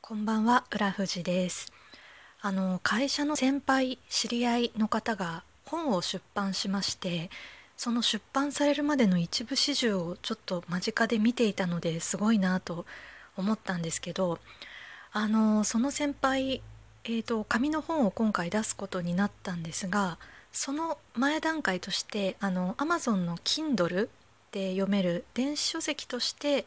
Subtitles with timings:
[0.00, 1.70] こんばんは、浦富です。
[2.40, 7.28] あの会社の先輩、知り合いの方が本を出版しまして、
[7.76, 12.86] その出版されるまでの一部始終をちょっと間近で見ていたのですごいなと
[13.36, 14.38] 思ったんですけど、
[15.12, 16.62] あのその先輩、
[17.04, 20.16] えーと、紙の本を今回出すことになったんですが、
[20.52, 24.08] その前段階としてあの Amazon の Kindle
[24.52, 26.64] で読める電子書籍として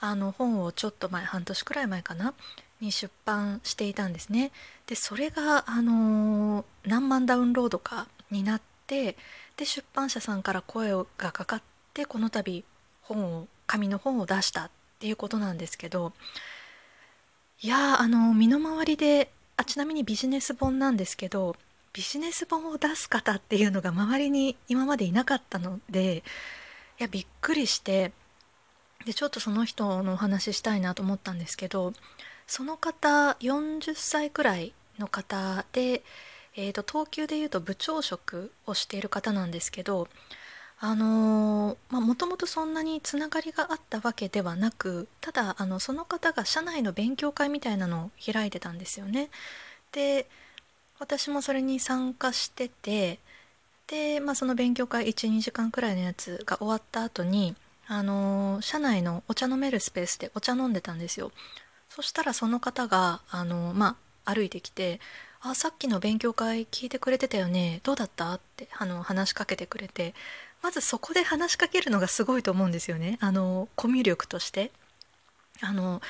[0.00, 2.34] あの本をちょっと前半年くらい前かな？
[2.80, 4.52] に出版していたんですね。
[4.86, 9.16] でそれが、あのー、何万ダウンロードかになって
[9.56, 12.64] で出版社さんから声がかかってこの度
[13.02, 16.12] 本を紙の本を出したっていうことなんですけど
[17.60, 21.56] いやあの身の回りであちなみにビジネス本なんですけど
[21.92, 26.22] ビジネス本を出す方っていうのが周りに今までいなかったので
[26.98, 28.12] いやびっくりして
[29.04, 31.92] でちょっとその人のお話ししたいなと思ったんですけど
[32.46, 36.02] その方40歳くらいの方で、
[36.56, 40.08] えーと、東急でいうと部長職をしている方なんですけど
[40.82, 49.28] あのもともとそんなにつながりがあったわけではなくただあのその方が社内の勉強会みたいなのを開いてたんですよね。
[49.92, 50.26] で
[50.98, 53.18] 私もそれに参加してて
[53.88, 57.56] で、まあ、その勉強会12時間くらいのやつが終わった後に
[57.92, 61.32] あの社内のお茶飲めるスペースでお茶飲んでたんですよ。
[61.88, 65.00] そしたらその方があのまあ歩いてきて
[65.42, 67.80] 「あさっきの勉強会聞いてくれてたよね。
[67.82, 70.14] どうだった?」ってあの話しかけてくれて
[70.62, 73.18] まずそこで話しかけるのがすごいと思うんですよね。
[73.20, 74.70] あのコミュ力として。
[75.62, 76.00] あの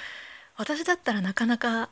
[0.57, 1.89] 私だったらなかなか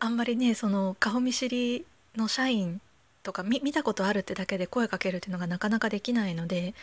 [0.00, 1.86] あんまりねその顔見知り
[2.16, 2.80] の社員
[3.22, 6.74] とか見たことあるってだけで声かけるっていうのがなかなかできないので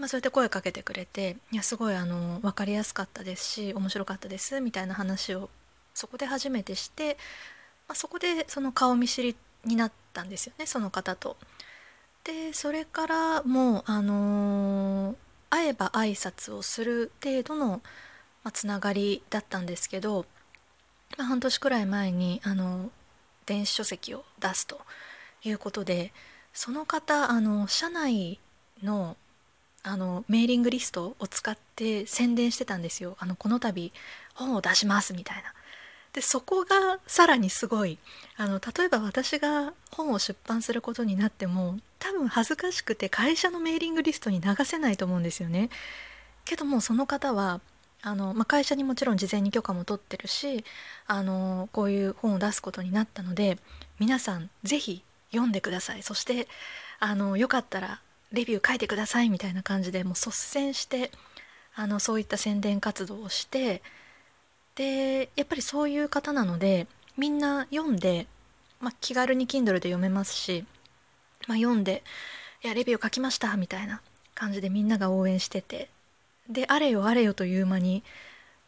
[0.00, 5.50] まあ、そうやって声かけてくれていやすごいあの分かりやすかったですし面白かったですみたいな話を
[5.92, 7.18] そこで初めてして、
[7.86, 11.36] まあ、そこでその顔見知りになったんですよねその方と。
[12.24, 15.16] でそれからもうあのー、
[15.50, 17.82] 会えば挨拶をする程度の、
[18.42, 20.24] まあ、つながりだったんですけど、
[21.18, 22.90] まあ、半年くらい前にあの
[23.44, 24.80] 電子書籍を出すと
[25.44, 26.12] いうことで
[26.52, 28.38] その方あの社内
[28.82, 29.16] の
[29.82, 33.92] あのメーリングリストを使って宣伝してたんですよあのこの度
[34.34, 35.54] 本を出しますみたいな。
[36.12, 37.96] でそこがさらにすごい
[38.36, 45.70] あの例えば私が本を出版することになっても多分恥ずかしくて会社のメーリングリストに流せないと思うんですよね。
[46.44, 47.60] けどもその方は
[48.02, 50.64] あの、まあ、会社にもちろん事前に許可も取ってるし
[51.06, 53.58] あのこういう本を出すことになったので
[53.98, 56.48] 皆さん是非読んでくださいそして
[56.98, 58.00] あのよかったら
[58.32, 61.10] レビュー書いてくださいみたいな感じでもう率先して
[61.74, 63.82] あのそういった宣伝活動をして
[64.74, 66.86] でやっぱりそういう方なので
[67.16, 68.26] みんな読んで、
[68.80, 70.64] まあ、気軽に Kindle で読めますし、
[71.48, 72.02] まあ、読んで
[72.62, 74.00] 「いやレビュー書きました」みたいな
[74.34, 75.88] 感じでみんなが応援してて
[76.48, 78.02] であれよあれよという間に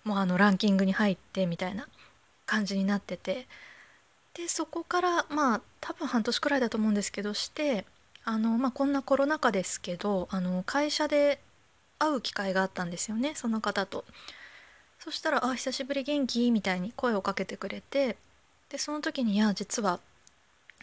[0.05, 1.89] もうあのランキングに入ってみたいな
[2.47, 3.47] 感じになってて
[4.35, 7.85] でそこからまあ多分半年くらいだと思うんですけどして
[8.25, 11.41] あの、まあ、こんなコロナ禍ですけどあの会社で
[11.99, 14.05] 会う機会があったんですよねその方と。
[14.99, 18.17] そしたら「あ久しぶり元気?」みたいに声をかけてくれて
[18.69, 19.99] でその時に「いや実は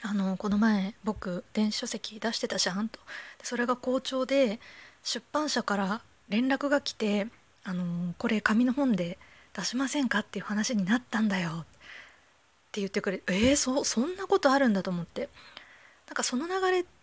[0.01, 2.99] あのこの前僕電子書籍出してたじゃん」と
[3.43, 4.59] それが好調で
[5.03, 7.27] 出版社から連絡が来て
[7.63, 9.17] 「あのこれ紙の本で
[9.53, 11.65] 出しませんか?」っていう話になったんだよっ
[12.73, 15.29] て言ってくれてえー、そそんなことあるんだと思って
[16.07, 16.98] なんかその流れって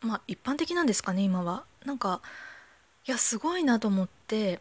[0.00, 1.64] まあ一般的なんですかね今は。
[1.84, 2.20] なんか
[3.06, 4.60] いやすごいなと思って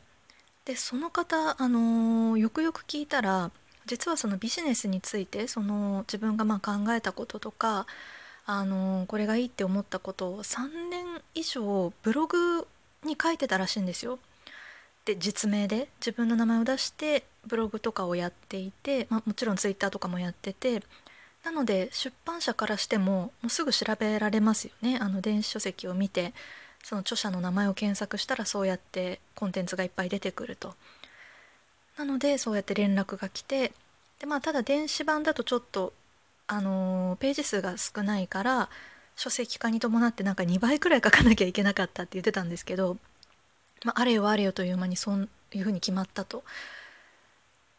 [0.66, 3.52] でその方、あの、よくよく聞いたら
[3.86, 7.86] 実はそのビジネスについてその自分がまあ考えたこととか、
[8.48, 12.68] あの、これがいいって思ったことを3年以上ブログ
[13.04, 14.18] に書いてたらしいんですよ。
[15.06, 20.82] で実名で自分の名前を出してブログとかをやっていて、まあ、もちろんツイッターとかもやってて
[21.46, 26.34] なので出版社からしてももうすぐ調べられますよねあの電子書籍を見て
[26.84, 30.76] その著者の名前を検索したらそうやってコンテンツがいっぱい出てくると。
[31.98, 33.72] なのでそうやって連絡が来て
[34.20, 35.94] で、まあ、ただ電子版だとちょっと、
[36.48, 38.70] あのー、ページ数が少ないから
[39.16, 42.98] 書籍化に伴ってなんか2倍くらい書かなきゃいけなかったって言ってたんですけど、
[43.86, 46.44] まあ、あれよあれよという間にそういうふうに決まったと。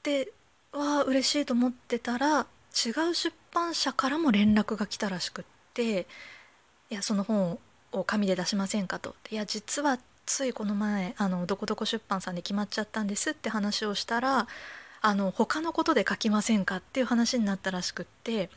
[0.02, 0.32] で
[0.72, 2.46] わあ嬉しいと思ってたら
[2.84, 6.06] 違う出版社からも連絡が来たらしくって
[6.90, 7.58] 「いやその本
[7.93, 14.46] を紙で出しませんか?」と「いや実はついこの前あのどこどこ出版さんで決まっちゃったんです」って話をしたら
[15.00, 18.50] 「あの他のことで書きませんかっていう話になったらしくって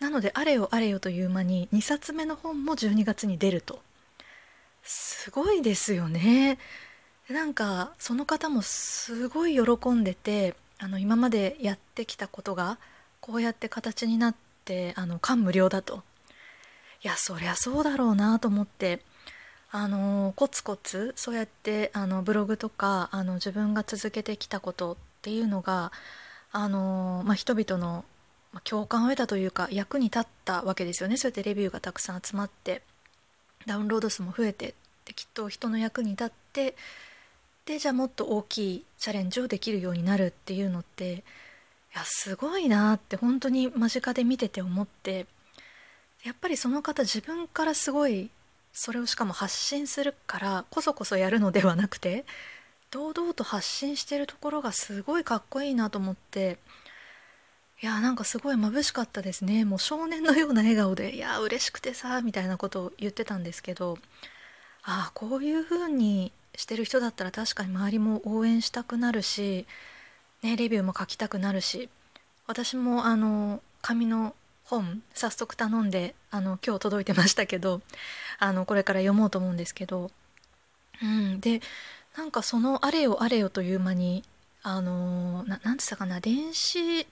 [0.00, 3.80] なのであれよあれよという間に2冊目の本も12月に出ると
[4.82, 6.58] すごいですよね
[7.28, 12.78] なんかその方もすごい喜んでてあの今までやってきたことが
[13.20, 14.34] こうやって形になっ
[14.64, 16.02] てあの感無量だと。
[17.02, 19.02] いやそりゃそうだろうなと思って。
[19.72, 25.92] あのコツコツそうやってあのブログとかあの自分が続けてきたことっていうのが
[26.52, 28.04] あの、まあ、人々の
[28.64, 31.16] 共感を得たというか役に立ったわけですよね。
[31.16, 32.82] そうやってレビューがたくさん集まって。
[33.66, 34.74] ダウンロード数も増えて
[35.04, 36.76] できっと人の役に立って
[37.66, 41.24] でじゃあもっと大きいチャレンジをできるようになるっていうのって
[41.96, 45.26] やすごいなって本当に間近で見てて思って
[46.24, 48.30] やっぱりその方自分からすごい
[48.72, 52.26] それをしかも発信するからこそこそやるのではなくて
[52.90, 56.58] 堂々と発信してるところがすごいかっこいいなと思って
[57.82, 59.66] いやなんかすごい眩しかったですね。
[59.66, 63.98] もう少年のような笑顔で「いや嬉しくてさ」みたいなことを言ってたんですけど
[64.82, 69.66] ああこういう風にしてる人だったら確かに周りも応援したくなるし、
[70.42, 71.88] ね、レビューも書きたくなるし
[72.46, 74.34] 私もあの紙の
[74.64, 77.80] 本早速頼んであの今日届いてましたけど
[78.38, 80.10] あのこれから読もうと思うんですけど、
[81.02, 81.60] うん、で
[82.16, 84.24] なんかそのあれよあれよという間に
[84.62, 87.06] あのななんつったかな電子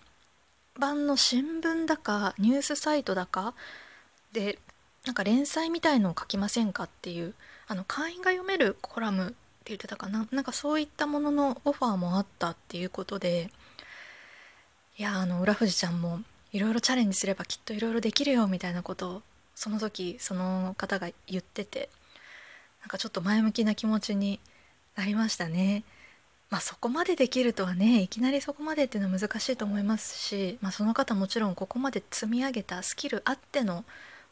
[0.79, 3.55] 版の新聞だかニュースサイトだか
[4.33, 4.59] で
[5.07, 7.35] なんか連載みたいのを書きませんかっていう
[7.69, 9.35] あの会員が読めるコラム
[9.65, 13.49] って言ってたかななんかそういったもののオファーもあったっていうことで
[14.99, 16.21] いやあの浦富士ちゃんも
[16.53, 19.23] いろいろチャレンジすればきっといろいろできるよみたいなことを
[19.55, 21.89] その時その方が言ってて
[22.83, 24.39] なんかちょっと前向きな気持ちに
[24.97, 25.83] なりましたね。
[26.51, 33.85] まあ、そこまでできるとはねいきなりそこまでっていうのは難しいと思いますし、まあ、その方もちろんここまで積み上げたスキルあっての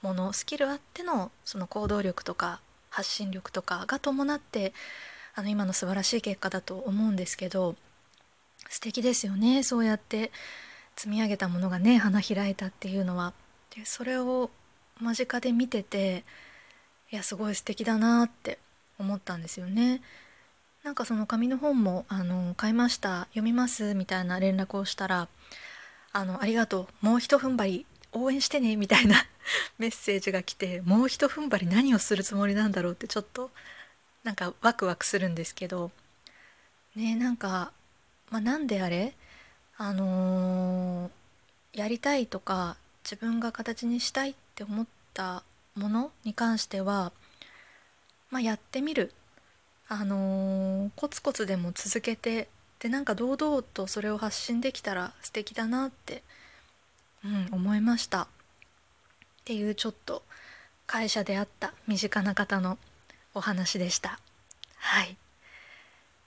[0.02, 4.72] ものスキルあってのその行動力とか発信力とかが伴って
[5.34, 7.76] あの今の素晴らしい結果だと思うんですけど
[8.68, 10.30] 素敵ですよねそうやって
[10.96, 13.32] 積み上げたものがね花開いたっていうのは。
[13.74, 14.50] でそれを
[15.00, 16.24] 間近で見てて
[17.10, 18.58] いやすごい素敵だなって
[18.98, 20.02] 思ったんですよね。
[20.82, 25.28] なんかその紙の本もあの買いました読みますみたいな連絡をしたら
[26.12, 29.16] あのありがとうもうひと踏ん張り応援してねみたいな
[29.78, 33.52] メッセージが来てもうひと踏ん張り何をするつもりなんだろうってちょっと
[34.24, 35.90] なんかワクワクするんですけど
[36.94, 37.72] ねなんか、
[38.30, 39.14] まあ、なんであれ？
[39.78, 45.42] あのー、やりたいとか自分が形にしたいって思った
[45.74, 47.10] ものに関しては、
[48.30, 49.12] まあ、やってみる。
[49.88, 52.48] あのー、コツコツでも続けて
[52.78, 56.22] でなんか堂々とそれを発信できたら素敵だなって、
[57.24, 58.22] うん、思いました。
[58.22, 58.26] っ
[59.44, 60.22] ていうちょっと
[60.86, 62.78] 会社であった身近な方の
[63.34, 64.18] お話でした。
[64.76, 65.16] はい。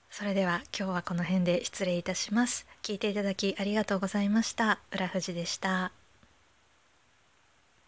[0.10, 2.66] それでは今日はこの辺で失礼いたします。
[2.84, 4.80] 聞いていただきありがとうございました。
[4.92, 6.05] 浦富士でした。